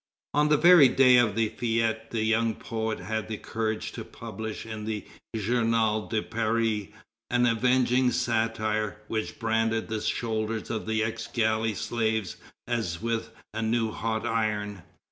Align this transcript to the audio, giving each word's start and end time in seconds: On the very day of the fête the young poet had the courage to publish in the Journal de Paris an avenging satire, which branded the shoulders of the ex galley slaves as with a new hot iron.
On 0.33 0.49
the 0.49 0.57
very 0.57 0.87
day 0.87 1.17
of 1.17 1.35
the 1.35 1.51
fête 1.51 2.09
the 2.09 2.23
young 2.23 2.55
poet 2.55 2.97
had 3.01 3.27
the 3.27 3.37
courage 3.37 3.91
to 3.91 4.03
publish 4.03 4.65
in 4.65 4.85
the 4.85 5.05
Journal 5.35 6.07
de 6.07 6.23
Paris 6.23 6.87
an 7.29 7.45
avenging 7.45 8.09
satire, 8.09 8.97
which 9.09 9.37
branded 9.37 9.89
the 9.89 10.01
shoulders 10.01 10.71
of 10.71 10.87
the 10.87 11.03
ex 11.03 11.27
galley 11.31 11.75
slaves 11.75 12.37
as 12.67 12.99
with 12.99 13.29
a 13.53 13.61
new 13.61 13.91
hot 13.91 14.25
iron. 14.25 14.81